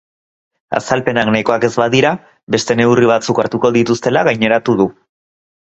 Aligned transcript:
Azalpenak 0.77 1.29
nahikoak 1.35 1.67
ez 1.69 1.71
badira, 1.83 2.15
beste 2.57 2.79
neurri 2.81 3.13
batzuk 3.15 3.45
hartuko 3.45 3.73
dituztela 3.79 4.29
gaineratu 4.31 4.81
du. 4.85 4.91